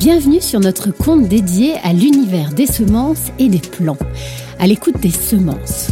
Bienvenue 0.00 0.40
sur 0.40 0.60
notre 0.60 0.90
compte 0.92 1.28
dédié 1.28 1.74
à 1.82 1.92
l'univers 1.92 2.52
des 2.52 2.64
semences 2.64 3.26
et 3.38 3.50
des 3.50 3.58
plants, 3.58 3.98
à 4.58 4.66
l'écoute 4.66 4.98
des 4.98 5.10
semences. 5.10 5.88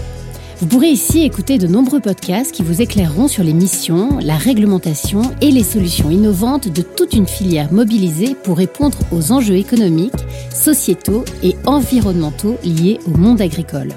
Vous 0.61 0.67
pourrez 0.67 0.89
ici 0.89 1.25
écouter 1.25 1.59
de 1.59 1.67
nombreux 1.67 2.01
podcasts 2.01 2.53
qui 2.53 2.63
vous 2.63 2.81
éclaireront 2.81 3.29
sur 3.29 3.45
les 3.45 3.53
missions, 3.53 4.19
la 4.23 4.39
réglementation 4.39 5.21
et 5.43 5.51
les 5.51 5.63
solutions 5.63 6.09
innovantes 6.09 6.69
de 6.69 6.81
toute 6.81 7.13
une 7.13 7.27
filière 7.27 7.71
mobilisée 7.71 8.35
pour 8.35 8.57
répondre 8.57 8.97
aux 9.13 9.31
enjeux 9.31 9.57
économiques, 9.57 10.25
sociétaux 10.55 11.27
et 11.43 11.57
environnementaux 11.67 12.57
liés 12.65 13.01
au 13.07 13.11
monde 13.11 13.43
agricole. 13.43 13.93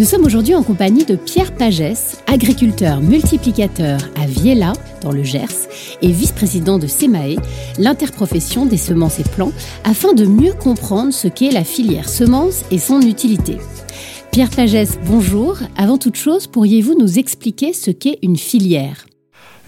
Nous 0.00 0.06
sommes 0.06 0.24
aujourd'hui 0.24 0.54
en 0.54 0.62
compagnie 0.62 1.04
de 1.04 1.14
Pierre 1.14 1.54
Pagès, 1.54 2.16
agriculteur 2.26 3.02
multiplicateur 3.02 4.00
à 4.18 4.24
Viella, 4.24 4.72
dans 5.02 5.12
le 5.12 5.22
Gers, 5.22 5.68
et 6.00 6.10
vice-président 6.10 6.78
de 6.78 6.86
SEMAE, 6.86 7.36
l'interprofession 7.76 8.64
des 8.64 8.78
semences 8.78 9.20
et 9.20 9.24
plants, 9.24 9.52
afin 9.84 10.14
de 10.14 10.24
mieux 10.24 10.54
comprendre 10.54 11.12
ce 11.12 11.28
qu'est 11.28 11.50
la 11.50 11.64
filière 11.64 12.08
semences 12.08 12.62
et 12.70 12.78
son 12.78 13.02
utilité. 13.02 13.58
Pierre 14.32 14.48
Pagès, 14.48 14.98
bonjour. 15.06 15.58
Avant 15.76 15.98
toute 15.98 16.16
chose, 16.16 16.46
pourriez-vous 16.46 16.98
nous 16.98 17.18
expliquer 17.18 17.74
ce 17.74 17.90
qu'est 17.90 18.20
une 18.22 18.38
filière? 18.38 19.04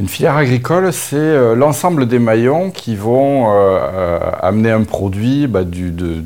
Une 0.01 0.09
filière 0.09 0.37
agricole, 0.37 0.91
c'est 0.91 1.17
euh, 1.17 1.55
l'ensemble 1.55 2.09
des 2.09 2.19
maillons 2.19 2.71
qui 2.71 2.97
vont 2.97 3.51
euh, 3.51 3.79
euh, 3.79 4.21
amener 4.41 4.71
un 4.71 4.85
produit 4.85 5.47
bah, 5.47 5.65
de, 5.65 6.25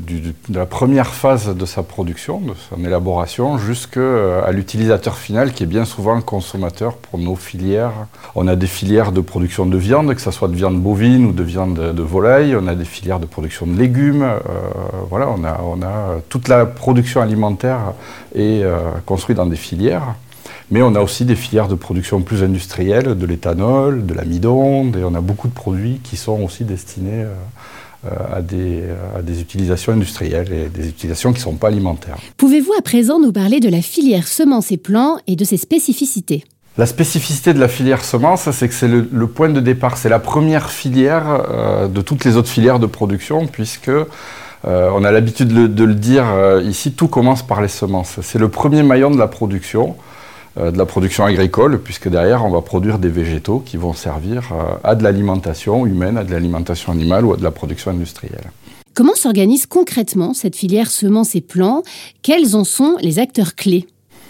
la 0.49 0.65
première 0.65 1.13
phase 1.13 1.53
de 1.53 1.65
sa 1.65 1.83
production, 1.83 2.39
de 2.39 2.53
son 2.69 2.83
élaboration, 2.85 3.57
jusqu'à 3.57 4.49
l'utilisateur 4.51 5.17
final 5.17 5.51
qui 5.51 5.63
est 5.63 5.67
bien 5.67 5.83
souvent 5.83 6.21
consommateur 6.21 6.95
pour 6.95 7.19
nos 7.19 7.35
filières. 7.35 7.91
On 8.35 8.47
a 8.47 8.55
des 8.55 8.67
filières 8.67 9.11
de 9.11 9.19
production 9.19 9.65
de 9.65 9.77
viande, 9.77 10.15
que 10.15 10.21
ce 10.21 10.31
soit 10.31 10.47
de 10.47 10.55
viande 10.55 10.81
bovine 10.81 11.25
ou 11.25 11.31
de 11.33 11.43
viande 11.43 11.93
de 11.93 12.01
volaille. 12.01 12.55
On 12.55 12.67
a 12.67 12.75
des 12.75 12.85
filières 12.85 13.19
de 13.19 13.25
production 13.25 13.67
de 13.67 13.77
légumes. 13.77 14.25
voilà, 15.09 15.27
on 15.29 15.81
a 15.81 16.21
toute 16.29 16.47
la 16.47 16.65
production 16.65 17.21
alimentaire 17.21 17.93
est 18.33 18.63
construite 19.05 19.37
dans 19.37 19.45
des 19.45 19.57
filières. 19.57 20.15
Mais 20.69 20.81
on 20.81 20.95
a 20.95 20.99
aussi 20.99 21.23
des 21.23 21.35
filières 21.35 21.69
de 21.69 21.75
production 21.75 22.21
plus 22.21 22.43
industrielles, 22.43 23.17
de 23.17 23.25
l'éthanol, 23.25 24.05
de 24.05 24.13
l'amidon, 24.13 24.91
et 24.93 25.03
on 25.03 25.15
a 25.15 25.21
beaucoup 25.21 25.47
de 25.47 25.53
produits 25.53 26.01
qui 26.03 26.17
sont 26.17 26.41
aussi 26.41 26.65
destinés 26.65 27.25
euh, 28.05 28.09
à 28.31 28.41
des, 28.41 28.83
à 29.17 29.21
des, 29.21 29.39
utilisations 29.39 29.93
industrielles 29.93 30.51
et 30.51 30.67
des 30.67 30.89
utilisations 30.89 31.31
qui 31.31 31.39
ne 31.39 31.43
sont 31.43 31.55
pas 31.55 31.69
alimentaires. 31.69 32.17
Pouvez-vous 32.35 32.73
à 32.77 32.81
présent 32.81 33.19
nous 33.19 33.31
parler 33.31 33.61
de 33.61 33.69
la 33.69 33.81
filière 33.81 34.27
semences 34.27 34.71
et 34.71 34.77
plants 34.77 35.17
et 35.25 35.37
de 35.37 35.45
ses 35.45 35.57
spécificités? 35.57 36.43
La 36.77 36.85
spécificité 36.85 37.53
de 37.53 37.59
la 37.59 37.69
filière 37.69 38.03
semences, 38.03 38.51
c'est 38.51 38.67
que 38.67 38.73
c'est 38.73 38.89
le, 38.89 39.27
point 39.27 39.49
de 39.49 39.61
départ, 39.61 39.97
c'est 39.97 40.09
la 40.09 40.19
première 40.19 40.69
filière 40.69 41.43
euh, 41.49 41.87
de 41.87 42.01
toutes 42.01 42.25
les 42.25 42.35
autres 42.35 42.49
filières 42.49 42.79
de 42.79 42.87
production, 42.87 43.47
puisque 43.47 43.87
euh, 43.87 44.05
on 44.65 45.03
a 45.05 45.11
l'habitude 45.11 45.47
de, 45.47 45.83
le 45.83 45.95
dire 45.95 46.25
ici, 46.63 46.91
tout 46.91 47.07
commence 47.07 47.41
par 47.41 47.61
les 47.61 47.67
semences. 47.67 48.19
C'est 48.21 48.39
le 48.39 48.49
premier 48.49 48.83
maillon 48.83 49.09
de 49.09 49.17
la 49.17 49.27
production. 49.27 49.95
Euh, 50.59 50.71
de 50.71 50.77
la 50.77 50.85
production 50.85 51.25
agricole, 51.25 51.79
puisque 51.79 52.09
derrière, 52.09 52.43
on 52.43 52.49
va 52.49 52.61
produire 52.61 52.97
des 52.97 53.09
végétaux 53.09 53.59
qui 53.59 53.77
vont 53.77 53.93
servir 53.93 54.49
euh, 54.51 54.75
à 54.83 54.95
de 54.95 55.03
l'alimentation 55.03 55.85
humaine, 55.85 56.17
à 56.17 56.23
de 56.23 56.31
l'alimentation 56.31 56.91
animale 56.91 57.25
ou 57.25 57.33
à 57.33 57.37
de 57.37 57.43
la 57.43 57.51
production 57.51 57.91
industrielle. 57.91 58.51
Comment 58.95 59.13
s'organise 59.13 59.67
concrètement 59.67 60.33
cette 60.33 60.55
filière 60.55 60.89
semences 60.89 61.35
et 61.35 61.41
plants? 61.41 61.83
Quels 62.23 62.55
en 62.55 62.63
sont 62.63 62.97
les 63.01 63.19
acteurs 63.19 63.53
clés? 63.53 63.85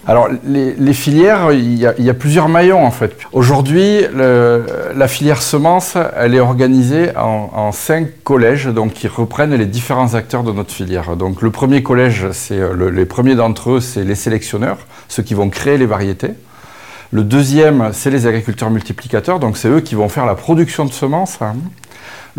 Alors, 0.10 0.30
les, 0.46 0.94
filières, 0.94 1.52
il 1.52 1.78
y, 1.78 1.86
a, 1.86 2.14
plusieurs 2.14 2.48
maillons 2.48 2.86
en 2.86 2.92
fait. 2.92 3.18
Aujourd'hui, 3.34 4.06
la 4.16 5.08
filière 5.10 5.42
semences, 5.42 5.98
elle 6.16 6.34
est 6.34 6.40
organisée 6.40 7.10
en, 7.18 7.74
cinq 7.74 8.24
collèges 8.24 8.68
donc, 8.68 8.94
qui 8.94 9.10
reprennent 9.10 9.54
les 9.54 9.66
différents 9.66 10.14
acteurs 10.14 10.44
de 10.44 10.54
notre 10.54 10.72
filière. 10.72 11.18
Donc, 11.18 11.42
le 11.42 11.52
premier 11.52 11.84
collège, 11.84 12.28
c'est 12.32 12.60
les 12.80 13.06
premiers 13.06 13.36
d'entre 13.36 13.72
eux, 13.72 13.80
c'est 13.82 14.06
les 14.06 14.16
sélectionneurs, 14.16 14.78
ceux 15.10 15.24
qui 15.24 15.34
vont 15.34 15.50
créer 15.50 15.78
les 15.78 15.86
variétés. 15.86 16.32
Le 17.12 17.24
deuxième, 17.24 17.90
c'est 17.92 18.10
les 18.10 18.28
agriculteurs 18.28 18.70
multiplicateurs, 18.70 19.40
donc 19.40 19.58
c'est 19.58 19.68
eux 19.68 19.82
qui 19.82 19.96
vont 19.96 20.08
faire 20.08 20.26
la 20.26 20.36
production 20.36 20.86
de 20.86 20.94
semences. 20.94 21.42
Hein. 21.42 21.56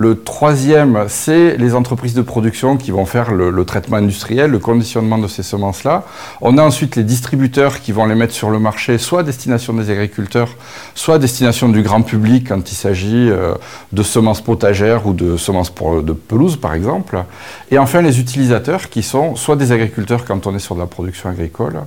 Le 0.00 0.22
troisième, 0.22 1.06
c'est 1.08 1.56
les 1.56 1.74
entreprises 1.74 2.14
de 2.14 2.22
production 2.22 2.76
qui 2.76 2.92
vont 2.92 3.04
faire 3.04 3.34
le, 3.34 3.64
traitement 3.64 3.96
industriel, 3.96 4.48
le 4.48 4.60
conditionnement 4.60 5.18
de 5.18 5.26
ces 5.26 5.42
semences-là. 5.42 6.04
On 6.40 6.56
a 6.56 6.62
ensuite 6.62 6.94
les 6.94 7.02
distributeurs 7.02 7.80
qui 7.80 7.90
vont 7.90 8.06
les 8.06 8.14
mettre 8.14 8.32
sur 8.32 8.50
le 8.50 8.60
marché, 8.60 8.96
soit 8.96 9.20
à 9.20 9.22
destination 9.24 9.74
des 9.74 9.90
agriculteurs, 9.90 10.50
soit 10.94 11.16
à 11.16 11.18
destination 11.18 11.68
du 11.68 11.82
grand 11.82 12.02
public 12.02 12.46
quand 12.46 12.70
il 12.70 12.76
s'agit 12.76 13.28
euh, 13.28 13.54
de 13.90 14.04
semences 14.04 14.40
potagères 14.40 15.04
ou 15.08 15.14
de 15.14 15.36
semences 15.36 15.74
de 15.74 16.12
pelouse, 16.12 16.58
par 16.58 16.74
exemple. 16.74 17.24
Et 17.72 17.78
enfin, 17.78 18.00
les 18.00 18.20
utilisateurs 18.20 18.90
qui 18.90 19.02
sont 19.02 19.34
soit 19.34 19.56
des 19.56 19.72
agriculteurs 19.72 20.24
quand 20.24 20.46
on 20.46 20.54
est 20.54 20.60
sur 20.60 20.76
de 20.76 20.80
la 20.80 20.86
production 20.86 21.28
agricole, 21.28 21.80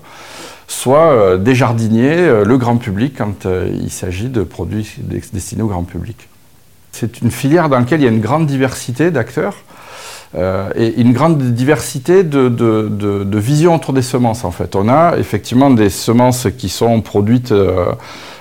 soit 0.68 1.14
euh, 1.14 1.38
des 1.38 1.56
jardiniers, 1.56 2.18
euh, 2.18 2.44
le 2.44 2.58
grand 2.58 2.76
public 2.76 3.14
quand 3.18 3.46
il 3.46 3.90
s'agit 3.90 4.28
de 4.28 4.44
produits 4.44 4.98
destinés 5.32 5.62
au 5.62 5.68
grand 5.68 5.84
public. 5.84 6.28
C'est 6.92 7.22
une 7.22 7.32
filière 7.32 7.70
dans 7.70 7.80
laquelle 7.80 8.02
il 8.02 8.04
y 8.04 8.08
a 8.08 8.12
une 8.12 8.22
grande 8.22 8.46
diversité 8.46 9.12
d'acteurs 9.12 9.56
euh, 10.34 10.70
et 10.76 11.02
une 11.02 11.12
grande 11.12 11.40
diversité 11.40 12.24
de, 12.24 13.38
visions 13.38 13.76
autour 13.76 13.94
des 13.94 14.02
semences 14.02 14.46
en 14.46 14.52
fait. 14.52 14.76
On 14.76 14.88
a 14.88 15.18
effectivement 15.18 15.70
des 15.70 15.90
semences 15.90 16.48
qui 16.58 16.70
sont 16.70 17.02
produites 17.02 17.52
euh, 17.52 17.92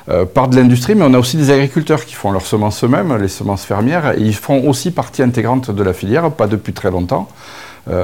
euh, 0.09 0.25
par 0.25 0.49
de 0.49 0.57
l'industrie, 0.57 0.95
mais 0.95 1.05
on 1.05 1.15
a 1.15 1.19
aussi 1.19 1.37
des 1.37 1.51
agriculteurs 1.51 2.05
qui 2.05 2.15
font 2.15 2.31
leurs 2.31 2.47
semences 2.47 2.85
eux-mêmes, 2.85 3.17
les 3.17 3.29
semences 3.29 3.65
fermières, 3.65 4.13
et 4.13 4.21
ils 4.21 4.35
font 4.35 4.69
aussi 4.69 4.93
partie 4.93 5.23
intégrante 5.23 5.71
de 5.71 5.83
la 5.83 5.93
filière, 5.93 6.31
pas 6.31 6.47
depuis 6.47 6.73
très 6.73 6.91
longtemps. 6.91 7.29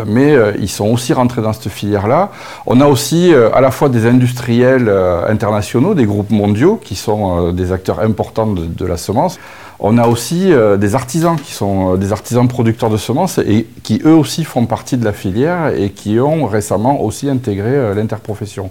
Mais 0.06 0.34
ils 0.58 0.68
sont 0.68 0.86
aussi 0.86 1.12
rentrés 1.12 1.42
dans 1.42 1.52
cette 1.52 1.70
filière-là. 1.70 2.30
On 2.66 2.80
a 2.80 2.86
aussi 2.86 3.32
à 3.34 3.60
la 3.60 3.70
fois 3.70 3.88
des 3.88 4.06
industriels 4.06 4.88
internationaux, 5.28 5.94
des 5.94 6.06
groupes 6.06 6.30
mondiaux 6.30 6.80
qui 6.82 6.96
sont 6.96 7.52
des 7.52 7.72
acteurs 7.72 8.00
importants 8.00 8.46
de 8.46 8.86
la 8.86 8.96
semence. 8.96 9.38
On 9.78 9.98
a 9.98 10.06
aussi 10.06 10.52
euh, 10.52 10.76
des 10.76 10.94
artisans 10.94 11.36
qui 11.38 11.52
sont 11.52 11.94
euh, 11.94 11.96
des 11.96 12.12
artisans 12.12 12.48
producteurs 12.48 12.88
de 12.88 12.96
semences 12.96 13.38
et 13.38 13.66
qui 13.82 14.00
eux 14.04 14.14
aussi 14.14 14.44
font 14.44 14.64
partie 14.64 14.96
de 14.96 15.04
la 15.04 15.12
filière 15.12 15.68
et 15.68 15.90
qui 15.90 16.18
ont 16.18 16.46
récemment 16.46 17.02
aussi 17.02 17.28
intégré 17.28 17.68
euh, 17.68 17.94
l'interprofession. 17.94 18.70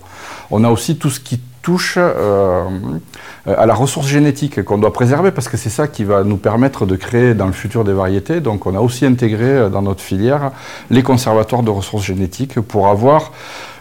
On 0.49 0.63
a 0.63 0.69
aussi 0.69 0.97
tout 0.97 1.11
ce 1.11 1.19
qui 1.19 1.39
touche 1.65 1.97
à 1.97 3.65
la 3.65 3.73
ressource 3.73 4.07
génétique 4.07 4.63
qu'on 4.63 4.77
doit 4.77 4.93
préserver 4.93 5.31
parce 5.31 5.49
que 5.49 5.57
c'est 5.57 5.71
ça 5.71 5.87
qui 5.87 6.03
va 6.03 6.23
nous 6.23 6.37
permettre 6.37 6.85
de 6.85 6.95
créer 6.95 7.33
dans 7.33 7.47
le 7.47 7.53
futur 7.53 7.83
des 7.83 7.91
variétés. 7.91 8.39
Donc 8.39 8.67
on 8.67 8.75
a 8.75 8.79
aussi 8.79 9.03
intégré 9.03 9.67
dans 9.71 9.81
notre 9.81 10.01
filière 10.01 10.51
les 10.91 11.01
conservatoires 11.01 11.63
de 11.63 11.71
ressources 11.71 12.05
génétiques 12.05 12.59
pour 12.61 12.87
avoir 12.87 13.31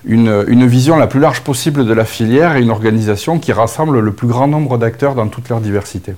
une, 0.06 0.46
une, 0.48 0.66
vision 0.66 0.96
la 0.96 1.06
plus 1.06 1.20
large 1.20 1.42
possible 1.42 1.84
de 1.84 1.92
la 1.92 2.06
filière 2.06 2.56
et 2.56 2.62
une 2.62 2.70
organisation 2.70 3.38
qui 3.38 3.52
rassemble 3.52 4.00
le 4.00 4.12
plus 4.12 4.28
grand 4.28 4.48
nombre 4.48 4.78
d'acteurs 4.78 5.14
dans 5.14 5.28
toute 5.28 5.50
leur 5.50 5.60
diversité. 5.60 6.14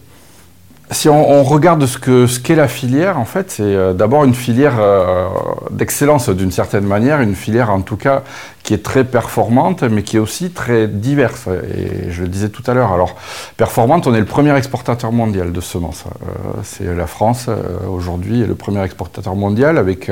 Si 0.93 1.09
on, 1.09 1.43
regarde 1.43 1.85
ce 1.85 1.99
qu'est 1.99 2.29
ce 2.29 2.53
la 2.53 2.69
filière, 2.69 3.19
en 3.19 3.25
fait, 3.25 3.51
c'est 3.51 3.63
euh, 3.65 3.93
d'abord 3.93 4.23
une 4.23 4.35
filière 4.35 4.77
euh, 4.79 5.27
d'excellence 5.73 6.29
d'une 6.29 6.53
certaine 6.53 6.85
manière, 6.85 7.21
une 7.21 7.35
filière 7.35 7.71
en 7.71 7.81
tout 7.81 7.97
cas 7.97 8.23
qui 8.63 8.73
est 8.73 8.85
très 8.85 9.03
performante, 9.03 9.83
mais 9.83 10.05
qui 10.05 10.17
est 10.17 10.21
aussi 10.21 10.51
très 10.51 10.87
diverse. 10.87 11.49
Et 11.49 12.13
je 12.13 12.23
le 12.23 12.29
disais 12.29 12.51
tout 12.51 12.63
à 12.69 12.75
l'heure, 12.75 12.93
alors 12.93 13.17
performante, 13.57 14.07
on 14.07 14.15
est 14.15 14.21
le 14.21 14.27
premier 14.27 14.57
exportateur 14.57 15.11
mondial 15.11 15.51
de 15.51 15.61
semences. 15.61 16.05
Euh, 16.07 16.61
c'est 16.63 16.95
la 16.95 17.09
France 17.09 17.51
aujourd'hui 17.91 18.43
est 18.43 18.47
le 18.47 18.55
premier 18.55 18.83
exportateur 18.85 19.35
mondial 19.35 19.79
avec 19.79 20.11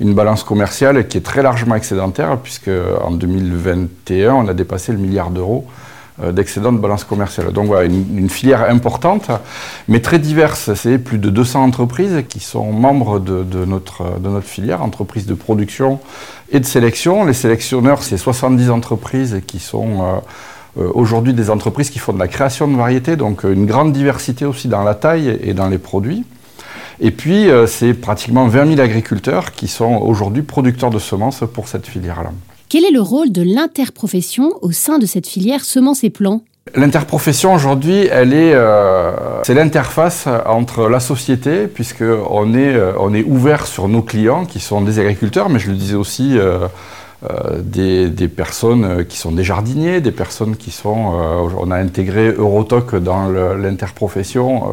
une 0.00 0.14
balance 0.14 0.42
commerciale 0.42 1.06
qui 1.06 1.18
est 1.18 1.24
très 1.24 1.42
largement 1.42 1.76
excédentaire, 1.76 2.36
puisque 2.38 2.70
en 3.00 3.12
2021, 3.12 4.34
on 4.34 4.48
a 4.48 4.54
dépassé 4.54 4.90
le 4.90 4.98
milliard 4.98 5.30
d'euros 5.30 5.66
d'excédent 6.32 6.72
de 6.72 6.78
balance 6.78 7.04
commerciale. 7.04 7.52
Donc 7.52 7.66
voilà, 7.66 7.84
une, 7.84 8.30
filière 8.30 8.68
importante, 8.70 9.30
mais 9.88 10.00
très 10.00 10.18
diverse. 10.18 10.72
C'est 10.74 10.98
plus 10.98 11.18
de 11.18 11.30
200 11.30 11.62
entreprises 11.62 12.24
qui 12.28 12.40
sont 12.40 12.72
membres 12.72 13.18
de, 13.18 13.64
notre, 13.64 14.18
de 14.18 14.28
notre 14.28 14.46
filière, 14.46 14.82
entreprises 14.82 15.26
de 15.26 15.34
production 15.34 16.00
et 16.50 16.60
de 16.60 16.64
sélection. 16.64 17.24
Les 17.24 17.34
sélectionneurs, 17.34 18.02
c'est 18.02 18.16
70 18.16 18.70
entreprises 18.70 19.40
qui 19.46 19.58
sont... 19.58 20.02
Euh, 20.02 20.18
euh, 20.78 20.90
aujourd'hui 20.92 21.32
des 21.32 21.48
entreprises 21.48 21.88
qui 21.88 21.98
font 21.98 22.12
de 22.12 22.18
la 22.18 22.28
création 22.28 22.68
de 22.68 22.76
variétés, 22.76 23.16
donc 23.16 23.44
une 23.44 23.64
grande 23.64 23.94
diversité 23.94 24.44
aussi 24.44 24.68
dans 24.68 24.84
la 24.84 24.94
taille 24.94 25.38
et 25.42 25.54
dans 25.54 25.68
les 25.68 25.78
produits. 25.78 26.24
Et 27.00 27.10
puis, 27.10 27.48
c'est 27.66 27.94
pratiquement 27.94 28.46
20 28.46 28.74
000 28.74 28.80
agriculteurs 28.80 29.52
qui 29.52 29.68
sont 29.68 29.96
aujourd'hui 29.96 30.42
producteurs 30.42 30.90
de 30.90 30.98
semences 30.98 31.44
pour 31.52 31.68
cette 31.68 31.86
filière-là. 31.86 32.30
Quel 32.76 32.84
est 32.84 32.90
le 32.90 33.00
rôle 33.00 33.32
de 33.32 33.40
l'interprofession 33.40 34.52
au 34.60 34.70
sein 34.70 34.98
de 34.98 35.06
cette 35.06 35.26
filière 35.26 35.64
semences 35.64 36.04
et 36.04 36.10
plants 36.10 36.42
L'interprofession 36.74 37.54
aujourd'hui, 37.54 38.06
elle 38.12 38.34
est, 38.34 38.52
euh, 38.52 39.12
c'est 39.44 39.54
l'interface 39.54 40.28
entre 40.44 40.86
la 40.90 41.00
société, 41.00 41.68
puisque 41.68 42.02
on 42.02 42.52
est, 42.52 42.74
euh, 42.74 42.92
on 42.98 43.14
est 43.14 43.22
ouvert 43.22 43.66
sur 43.66 43.88
nos 43.88 44.02
clients 44.02 44.44
qui 44.44 44.60
sont 44.60 44.82
des 44.82 44.98
agriculteurs, 44.98 45.48
mais 45.48 45.58
je 45.58 45.70
le 45.70 45.74
disais 45.74 45.94
aussi, 45.94 46.36
euh, 46.36 46.68
des, 47.62 48.28
personnes 48.28 49.06
qui 49.06 49.16
sont 49.16 49.32
des 49.32 49.42
jardiniers, 49.42 50.02
des 50.02 50.12
personnes 50.12 50.54
qui 50.54 50.70
sont, 50.70 51.14
on 51.58 51.70
a 51.70 51.76
intégré 51.76 52.28
Eurotoc 52.28 52.94
dans 52.96 53.30
l'interprofession, 53.56 54.64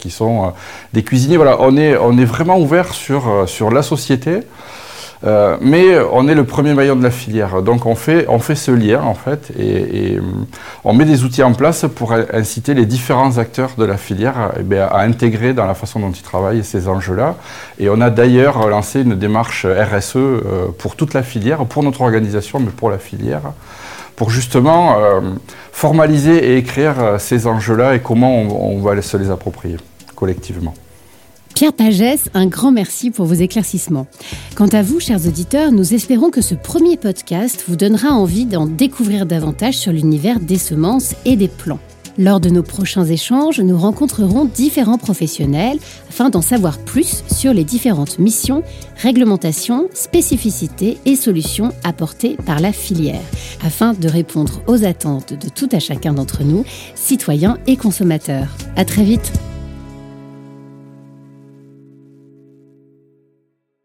qui 0.00 0.10
sont 0.10 0.52
des 0.94 1.04
cuisiniers. 1.04 1.36
Voilà, 1.36 1.58
on 1.60 1.76
est, 1.76 1.96
on 1.96 2.18
est 2.18 2.24
vraiment 2.24 2.58
ouvert 2.58 2.92
sur, 2.92 3.44
sur 3.46 3.70
la 3.70 3.82
société. 3.82 4.40
Euh, 5.24 5.56
mais 5.60 5.98
on 6.12 6.26
est 6.28 6.34
le 6.34 6.44
premier 6.44 6.74
maillon 6.74 6.96
de 6.96 7.02
la 7.02 7.10
filière. 7.10 7.62
Donc 7.62 7.86
on 7.86 7.94
fait, 7.94 8.26
on 8.28 8.38
fait 8.40 8.56
ce 8.56 8.72
lien 8.72 9.02
en 9.02 9.14
fait 9.14 9.52
et, 9.58 10.16
euh, 10.16 10.20
on 10.84 10.94
met 10.94 11.04
des 11.04 11.22
outils 11.22 11.44
en 11.44 11.52
place 11.52 11.84
pour 11.94 12.12
inciter 12.12 12.74
les 12.74 12.86
différents 12.86 13.38
acteurs 13.38 13.70
de 13.78 13.84
la 13.84 13.96
filière 13.96 14.52
eh 14.58 14.78
à 14.78 14.98
intégrer 14.98 15.54
dans 15.54 15.66
la 15.66 15.74
façon 15.74 16.00
dont 16.00 16.10
ils 16.10 16.22
travaillent 16.22 16.64
ces 16.64 16.88
enjeux-là. 16.88 17.36
Et 17.78 17.88
on 17.88 18.00
a 18.00 18.10
d'ailleurs 18.10 18.66
lancé 18.66 19.02
une 19.02 19.14
démarche 19.14 19.64
RSE 19.64 20.16
euh, 20.16 20.66
pour 20.76 20.96
toute 20.96 21.14
la 21.14 21.22
filière, 21.22 21.64
pour 21.66 21.84
notre 21.84 22.00
organisation, 22.00 22.58
mais 22.58 22.70
pour 22.70 22.90
la 22.90 22.98
filière, 22.98 23.52
pour 24.16 24.30
justement 24.30 24.96
formaliser 25.72 26.52
et 26.52 26.56
écrire 26.58 27.16
ces 27.18 27.46
enjeux-là 27.46 27.94
et 27.94 28.00
comment 28.00 28.40
on 28.40 28.78
va 28.80 29.00
se 29.00 29.16
les 29.16 29.30
approprier 29.30 29.78
collectivement. 30.14 30.74
Pagès, 31.70 32.28
un 32.34 32.46
grand 32.46 32.72
merci 32.72 33.12
pour 33.12 33.26
vos 33.26 33.34
éclaircissements. 33.34 34.08
Quant 34.56 34.66
à 34.68 34.82
vous, 34.82 34.98
chers 34.98 35.28
auditeurs, 35.28 35.70
nous 35.70 35.94
espérons 35.94 36.30
que 36.30 36.40
ce 36.40 36.56
premier 36.56 36.96
podcast 36.96 37.64
vous 37.68 37.76
donnera 37.76 38.08
envie 38.08 38.46
d'en 38.46 38.66
découvrir 38.66 39.26
davantage 39.26 39.78
sur 39.78 39.92
l'univers 39.92 40.40
des 40.40 40.58
semences 40.58 41.14
et 41.24 41.36
des 41.36 41.46
plants. 41.46 41.78
Lors 42.18 42.40
de 42.40 42.50
nos 42.50 42.62
prochains 42.62 43.04
échanges, 43.04 43.60
nous 43.60 43.78
rencontrerons 43.78 44.44
différents 44.44 44.98
professionnels 44.98 45.78
afin 46.08 46.28
d'en 46.28 46.42
savoir 46.42 46.78
plus 46.78 47.22
sur 47.32 47.54
les 47.54 47.64
différentes 47.64 48.18
missions, 48.18 48.62
réglementations, 48.96 49.88
spécificités 49.94 50.98
et 51.06 51.16
solutions 51.16 51.72
apportées 51.84 52.36
par 52.44 52.60
la 52.60 52.72
filière, 52.72 53.22
afin 53.64 53.94
de 53.94 54.08
répondre 54.08 54.60
aux 54.66 54.84
attentes 54.84 55.32
de 55.32 55.48
tout 55.48 55.68
à 55.72 55.78
chacun 55.78 56.12
d'entre 56.12 56.42
nous, 56.42 56.64
citoyens 56.94 57.58
et 57.66 57.76
consommateurs. 57.76 58.56
À 58.76 58.84
très 58.84 59.04
vite! 59.04 59.32